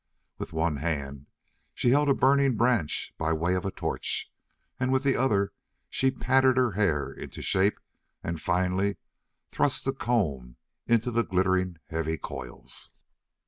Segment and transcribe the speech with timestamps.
[0.39, 1.27] With one hand
[1.75, 4.31] she held a burning branch by way of a torch,
[4.79, 5.53] and with the other
[5.91, 7.79] she patted her hair into shape
[8.23, 8.97] and finally
[9.51, 10.55] thrust the comb
[10.87, 12.89] into the glittering, heavy coils.